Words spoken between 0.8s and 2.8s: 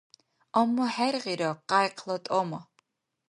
хӀергъира къяйкла тӀама.